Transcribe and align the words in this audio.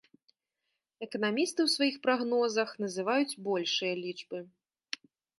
Эканамісты 1.07 1.59
ў 1.65 1.73
сваіх 1.73 1.95
прагнозах 2.07 2.69
называюць 2.85 3.37
большыя 3.49 3.93
лічбы. 4.05 4.39